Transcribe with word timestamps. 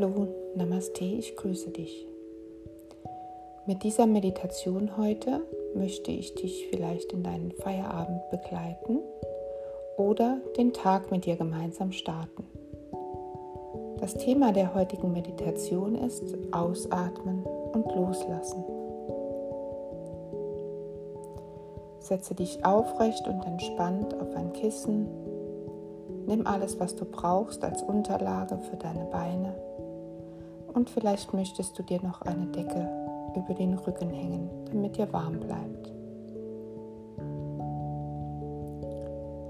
Hallo, 0.00 0.28
Namaste, 0.54 1.02
ich 1.02 1.34
grüße 1.34 1.70
dich. 1.70 2.06
Mit 3.66 3.82
dieser 3.82 4.06
Meditation 4.06 4.96
heute 4.96 5.40
möchte 5.74 6.12
ich 6.12 6.36
dich 6.36 6.68
vielleicht 6.70 7.12
in 7.12 7.24
deinen 7.24 7.50
Feierabend 7.50 8.20
begleiten 8.30 9.00
oder 9.96 10.38
den 10.56 10.72
Tag 10.72 11.10
mit 11.10 11.26
dir 11.26 11.34
gemeinsam 11.34 11.90
starten. 11.90 12.46
Das 13.98 14.14
Thema 14.14 14.52
der 14.52 14.72
heutigen 14.72 15.12
Meditation 15.12 15.96
ist 15.96 16.22
Ausatmen 16.52 17.42
und 17.72 17.92
Loslassen. 17.92 18.62
Setze 21.98 22.36
dich 22.36 22.64
aufrecht 22.64 23.26
und 23.26 23.44
entspannt 23.44 24.14
auf 24.14 24.32
ein 24.36 24.52
Kissen. 24.52 25.08
Nimm 26.28 26.46
alles, 26.46 26.78
was 26.78 26.94
du 26.94 27.04
brauchst 27.04 27.64
als 27.64 27.82
Unterlage 27.82 28.58
für 28.58 28.76
deine 28.76 29.06
Beine. 29.06 29.56
Und 30.72 30.90
vielleicht 30.90 31.32
möchtest 31.34 31.78
du 31.78 31.82
dir 31.82 32.00
noch 32.02 32.22
eine 32.22 32.46
Decke 32.46 32.88
über 33.34 33.54
den 33.54 33.74
Rücken 33.74 34.10
hängen, 34.10 34.48
damit 34.70 34.96
dir 34.96 35.12
warm 35.12 35.40
bleibt. 35.40 35.92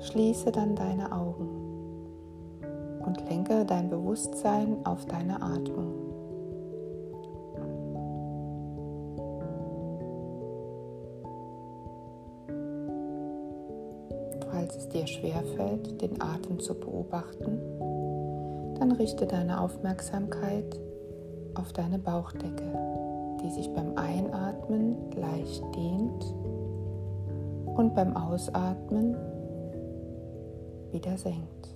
Schließe 0.01 0.51
dann 0.53 0.75
deine 0.75 1.13
Augen 1.13 1.49
und 3.05 3.29
lenke 3.29 3.65
dein 3.65 3.91
Bewusstsein 3.91 4.77
auf 4.85 5.05
deine 5.07 5.43
Atmung. 5.43 5.95
Falls 14.51 14.77
es 14.77 14.89
dir 14.89 15.07
schwerfällt, 15.07 16.01
den 16.01 16.21
Atem 16.21 16.59
zu 16.59 16.75
beobachten, 16.75 17.61
dann 18.79 18.93
richte 18.93 19.27
deine 19.27 19.61
Aufmerksamkeit 19.61 20.79
auf 21.59 21.73
deine 21.73 21.99
Bauchdecke, 21.99 22.73
die 23.43 23.51
sich 23.51 23.73
beim 23.75 23.97
Einatmen 23.97 24.97
leicht 25.17 25.63
dehnt 25.75 26.35
und 27.77 27.95
beim 27.95 28.17
Ausatmen 28.17 29.17
wieder 30.93 31.17
senkt. 31.19 31.75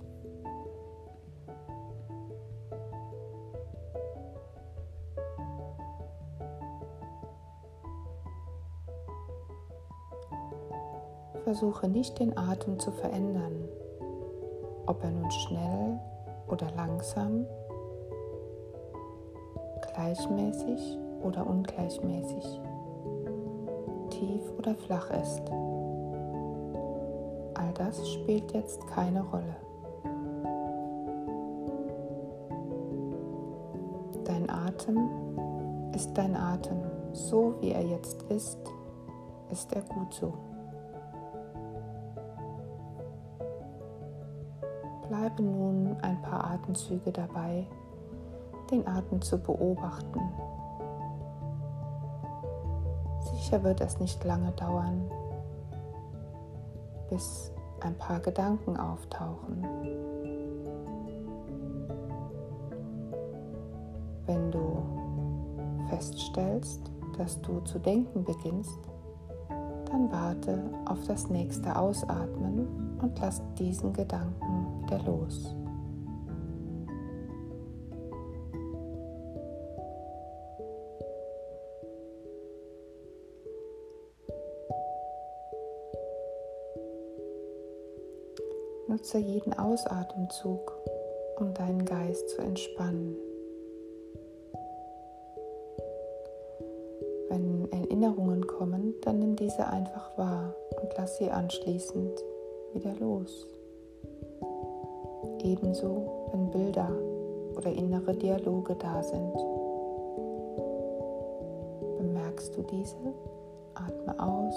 Versuche 11.43 11.89
nicht 11.89 12.19
den 12.19 12.37
Atem 12.37 12.79
zu 12.79 12.91
verändern, 12.91 13.67
ob 14.85 15.03
er 15.03 15.11
nun 15.11 15.29
schnell 15.29 15.99
oder 16.47 16.71
langsam, 16.71 17.45
gleichmäßig 19.93 20.99
oder 21.21 21.45
ungleichmäßig, 21.47 22.61
tief 24.09 24.41
oder 24.57 24.75
flach 24.75 25.09
ist. 25.11 25.41
All 27.55 27.71
das 27.75 28.09
spielt 28.09 28.51
jetzt 28.53 28.85
keine 28.87 29.23
Rolle. 29.23 29.55
Dein 34.25 34.49
Atem 34.49 35.09
ist 35.93 36.17
dein 36.17 36.35
Atem. 36.35 36.81
So 37.11 37.55
wie 37.61 37.71
er 37.71 37.83
jetzt 37.83 38.23
ist, 38.23 38.57
ist 39.51 39.71
er 39.73 39.81
gut 39.83 40.13
so. 40.13 40.33
Bleibe 45.07 45.43
nun 45.43 45.95
ein 46.01 46.19
paar 46.23 46.43
Atemzüge 46.51 47.11
dabei, 47.11 47.67
den 48.73 48.87
Atem 48.87 49.21
zu 49.21 49.37
beobachten. 49.37 50.19
Sicher 53.19 53.63
wird 53.63 53.81
es 53.81 53.99
nicht 53.99 54.23
lange 54.23 54.51
dauern, 54.53 55.09
bis 57.09 57.51
ein 57.81 57.95
paar 57.95 58.19
Gedanken 58.19 58.77
auftauchen. 58.77 59.63
Wenn 64.25 64.51
du 64.51 64.81
feststellst, 65.89 66.81
dass 67.17 67.39
du 67.41 67.59
zu 67.59 67.77
denken 67.77 68.23
beginnst, 68.23 68.79
dann 69.85 70.11
warte 70.11 70.63
auf 70.85 71.05
das 71.05 71.29
nächste 71.29 71.75
Ausatmen 71.77 72.97
und 73.01 73.19
lass 73.19 73.43
diesen 73.59 73.93
Gedanken 73.93 74.83
wieder 74.83 74.99
los. 75.03 75.53
Nutze 88.93 89.17
jeden 89.17 89.57
Ausatemzug, 89.57 90.71
um 91.39 91.51
deinen 91.55 91.83
Geist 91.83 92.29
zu 92.29 92.43
entspannen. 92.43 93.15
Wenn 97.27 97.71
Erinnerungen 97.71 98.45
kommen, 98.45 98.93
dann 99.01 99.17
nimm 99.17 99.35
diese 99.35 99.65
einfach 99.65 100.15
wahr 100.15 100.53
und 100.79 100.93
lass 100.95 101.17
sie 101.17 101.31
anschließend 101.31 102.23
wieder 102.73 102.93
los. 102.99 103.47
Ebenso, 105.43 106.27
wenn 106.31 106.51
Bilder 106.51 106.91
oder 107.57 107.71
innere 107.71 108.13
Dialoge 108.13 108.75
da 108.75 109.01
sind. 109.01 109.33
Bemerkst 111.97 112.55
du 112.55 112.61
diese? 112.61 112.95
Atme 113.73 114.19
aus 114.19 114.55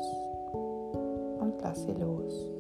und 1.41 1.55
lass 1.63 1.83
sie 1.85 1.93
los. 1.93 2.56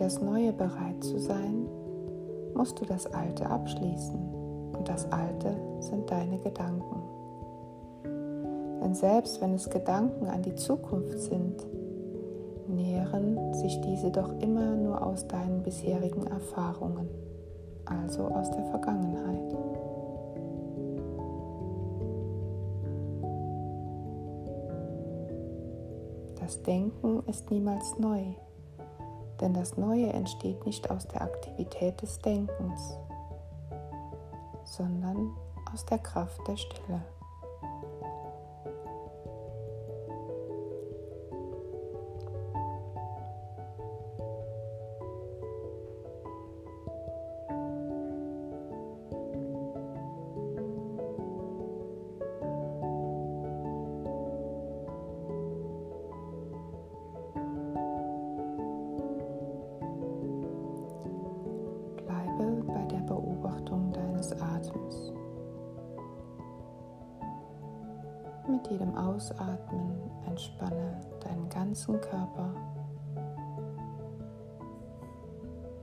Das 0.00 0.18
Neue 0.22 0.52
bereit 0.54 1.04
zu 1.04 1.18
sein, 1.18 1.68
musst 2.54 2.80
du 2.80 2.86
das 2.86 3.06
Alte 3.06 3.48
abschließen. 3.48 4.18
Und 4.76 4.88
das 4.88 5.10
Alte 5.12 5.54
sind 5.80 6.10
deine 6.10 6.38
Gedanken. 6.38 7.02
Denn 8.82 8.94
selbst 8.94 9.42
wenn 9.42 9.52
es 9.52 9.68
Gedanken 9.68 10.26
an 10.26 10.40
die 10.42 10.54
Zukunft 10.54 11.18
sind, 11.18 11.66
nähren 12.66 13.52
sich 13.52 13.78
diese 13.82 14.10
doch 14.10 14.32
immer 14.40 14.74
nur 14.74 15.04
aus 15.04 15.28
deinen 15.28 15.62
bisherigen 15.62 16.26
Erfahrungen, 16.26 17.08
also 17.84 18.22
aus 18.22 18.50
der 18.50 18.64
Vergangenheit. 18.64 19.54
Das 26.40 26.62
Denken 26.62 27.22
ist 27.28 27.50
niemals 27.50 27.98
neu, 27.98 28.22
denn 29.40 29.54
das 29.54 29.76
Neue 29.76 30.12
entsteht 30.12 30.66
nicht 30.66 30.90
aus 30.90 31.06
der 31.08 31.22
Aktivität 31.22 32.00
des 32.02 32.18
Denkens, 32.18 32.96
sondern 34.64 35.32
aus 35.72 35.84
der 35.86 35.98
Kraft 35.98 36.46
der 36.46 36.56
Stille. 36.56 37.02
Jedem 68.70 68.96
Ausatmen 68.96 69.98
entspanne 70.28 71.00
deinen 71.18 71.48
ganzen 71.48 72.00
Körper. 72.00 72.54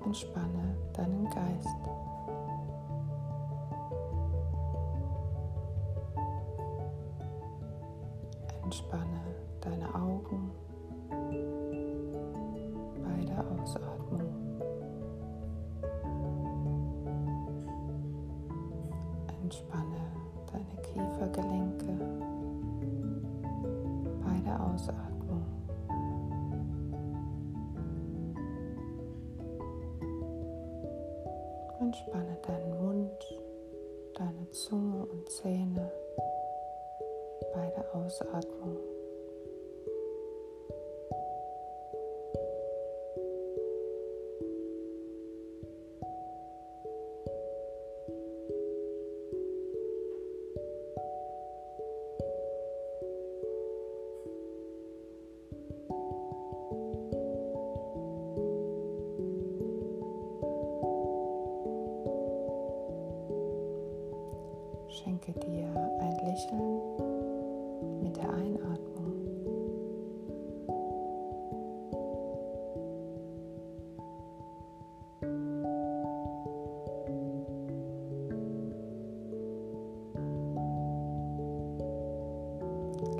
Entspanne 0.06 0.78
deinen 0.94 1.25
Geist. 1.25 1.68
Entspanne 8.63 9.22
deine 9.60 9.94
Augen 9.94 10.51
bei 13.04 13.25
der 13.25 13.44
Ausatmung. 13.51 14.33
Entspanne 19.44 20.07
deine 20.54 20.81
Kiefergelenke. 20.83 22.17
Ausatmung. 24.59 25.45
Entspanne 31.80 32.38
deinen 32.45 32.77
Mund, 32.83 33.39
deine 34.15 34.50
Zunge 34.51 35.06
und 35.06 35.30
Zähne 35.30 35.92
bei 37.54 37.69
der 37.69 37.95
Ausatmung. 37.95 38.77
Lächeln 66.38 66.81
mit 68.04 68.16
der 68.16 68.30
Einatmung. 68.30 68.78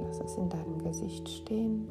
Lass 0.04 0.20
es 0.20 0.38
in 0.38 0.50
deinem 0.50 0.78
Gesicht 0.84 1.28
stehen 1.28 1.88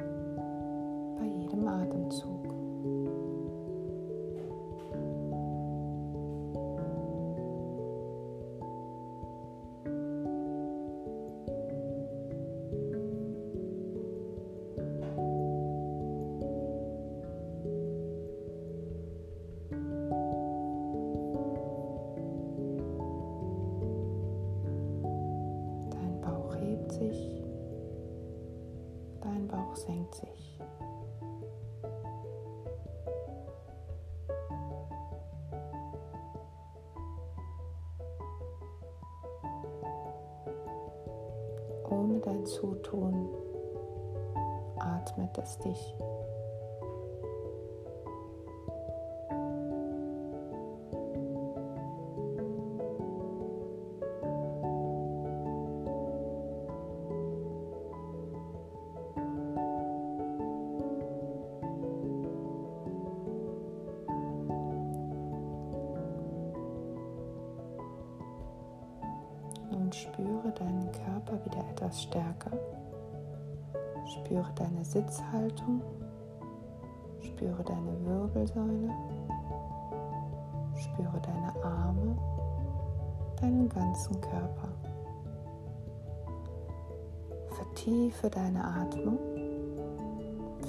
senkt 29.77 30.15
sich. 30.15 30.59
Ohne 41.89 42.19
dein 42.19 42.45
Zutun 42.45 43.29
atmet 44.79 45.37
es 45.37 45.57
dich. 45.59 45.95
Und 69.87 69.95
spüre 69.95 70.51
deinen 70.59 70.91
Körper 70.91 71.39
wieder 71.45 71.63
etwas 71.71 72.01
stärker. 72.01 72.51
Spüre 74.05 74.49
deine 74.55 74.83
Sitzhaltung, 74.83 75.81
spüre 77.21 77.63
deine 77.63 78.05
Wirbelsäule, 78.05 78.89
spüre 80.75 81.21
deine 81.21 81.63
Arme, 81.63 82.17
deinen 83.39 83.69
ganzen 83.69 84.19
Körper. 84.19 84.67
Vertiefe 87.51 88.29
deine 88.29 88.61
Atmung 88.61 89.17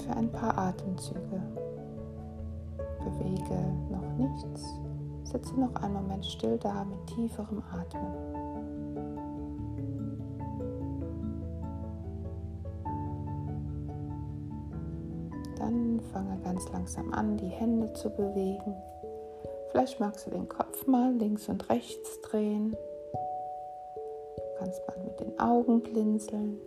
für 0.01 0.15
ein 0.15 0.31
paar 0.31 0.57
Atemzüge. 0.57 1.41
Bewege 3.03 3.65
noch 3.91 4.13
nichts. 4.17 4.79
Sitze 5.31 5.59
noch 5.59 5.75
einen 5.75 5.93
Moment 5.93 6.25
still 6.25 6.57
da 6.57 6.83
mit 6.85 7.05
tieferem 7.05 7.61
Atmen. 7.71 8.15
Dann 15.59 15.99
fange 16.11 16.39
ganz 16.43 16.67
langsam 16.71 17.13
an, 17.13 17.37
die 17.37 17.47
Hände 17.47 17.93
zu 17.93 18.09
bewegen. 18.09 18.75
Vielleicht 19.69 19.99
magst 19.99 20.25
du 20.25 20.31
den 20.31 20.49
Kopf 20.49 20.87
mal 20.87 21.13
links 21.13 21.47
und 21.47 21.69
rechts 21.69 22.21
drehen. 22.21 22.71
Du 22.71 24.41
kannst 24.57 24.81
mal 24.87 24.97
mit 25.03 25.19
den 25.19 25.39
Augen 25.39 25.81
blinzeln, 25.81 26.59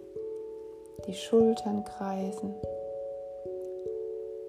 die 1.09 1.15
Schultern 1.15 1.83
kreisen, 1.83 2.55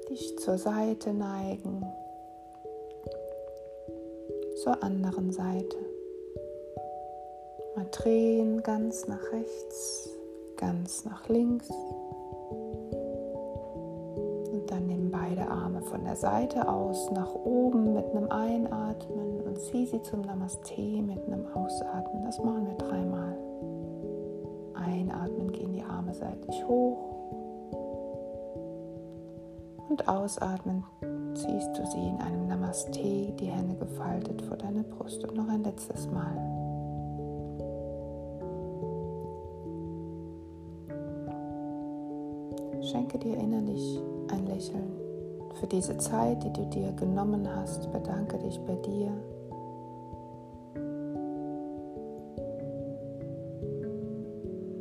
dich 0.08 0.38
zur 0.38 0.60
Seite 0.60 1.14
neigen, 1.14 1.84
zur 4.64 4.82
anderen 4.82 5.32
Seite. 5.32 5.78
Mal 7.76 7.88
drehen 7.92 8.64
ganz 8.64 9.08
nach 9.08 9.32
rechts, 9.32 10.10
ganz 10.56 11.04
nach 11.06 11.28
links. 11.28 11.70
beide 15.14 15.48
Arme 15.48 15.82
von 15.82 16.04
der 16.04 16.16
Seite 16.16 16.68
aus 16.68 17.12
nach 17.12 17.34
oben 17.34 17.94
mit 17.94 18.06
einem 18.12 18.30
Einatmen 18.32 19.42
und 19.42 19.60
zieh 19.60 19.86
sie 19.86 20.02
zum 20.02 20.22
Namaste 20.22 20.82
mit 21.02 21.24
einem 21.28 21.46
Ausatmen. 21.54 22.26
Das 22.26 22.40
machen 22.40 22.68
wir 22.68 22.76
dreimal. 22.76 23.38
Einatmen 24.74 25.52
gehen 25.52 25.74
die 25.74 25.84
Arme 25.84 26.14
seitlich 26.14 26.66
hoch 26.68 26.98
und 29.90 30.08
ausatmen 30.08 30.84
ziehst 31.36 31.78
du 31.78 31.86
sie 31.86 32.08
in 32.08 32.18
einem 32.18 32.48
Namaste, 32.48 33.34
die 33.40 33.48
Hände 33.48 33.76
gefaltet 33.76 34.42
vor 34.44 34.58
deine 34.58 34.84
Brust 34.84 35.24
und 35.24 35.36
noch 35.36 35.48
ein 35.48 35.64
letztes 35.64 36.08
Mal. 36.08 36.36
Schenke 42.82 43.18
dir 43.18 43.38
innerlich 43.38 44.02
ein 44.32 44.46
Lächeln 44.46 44.92
für 45.60 45.68
diese 45.68 45.98
Zeit, 45.98 46.44
die 46.44 46.54
du 46.54 46.66
dir 46.66 46.92
genommen 46.94 47.48
hast. 47.56 47.92
Bedanke 47.92 48.38
dich 48.40 48.60
bei 48.62 48.76
dir. 48.76 49.12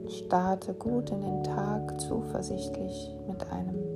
Starte 0.08 0.74
gut 0.74 1.10
in 1.10 1.20
den 1.20 1.44
Tag 1.44 2.00
zuversichtlich 2.00 3.16
mit 3.26 3.50
einem 3.50 3.91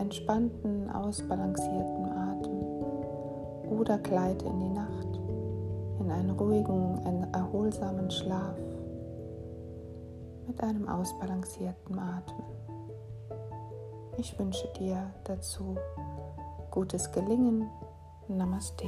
entspannten, 0.00 0.90
ausbalancierten 0.90 2.06
Atem 2.06 3.70
oder 3.70 3.98
gleite 3.98 4.46
in 4.46 4.60
die 4.60 4.68
Nacht 4.70 5.20
in 6.00 6.10
einen 6.10 6.30
ruhigen, 6.30 6.98
erholsamen 7.32 8.10
Schlaf 8.10 8.56
mit 10.46 10.60
einem 10.62 10.88
ausbalancierten 10.88 11.98
Atem. 11.98 12.42
Ich 14.16 14.36
wünsche 14.38 14.66
dir 14.78 15.12
dazu 15.24 15.76
gutes 16.70 17.10
Gelingen. 17.12 17.68
Namaste. 18.28 18.86